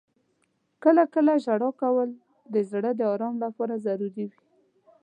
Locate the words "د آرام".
2.95-3.35